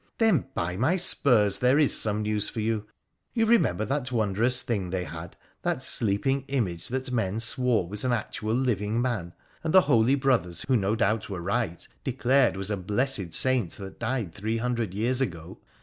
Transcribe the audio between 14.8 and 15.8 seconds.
years ago?